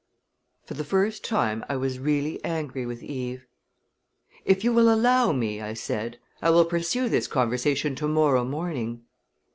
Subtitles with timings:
[0.65, 3.45] For the first time I was really angry with Eve.
[4.45, 9.03] "If you will allow me," I said, "I will pursue this conversation to morrow morning."